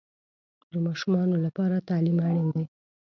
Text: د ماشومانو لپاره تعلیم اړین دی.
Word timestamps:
د 0.71 0.73
ماشومانو 0.85 1.35
لپاره 1.45 1.85
تعلیم 1.89 2.17
اړین 2.27 2.47
دی. 2.55 2.65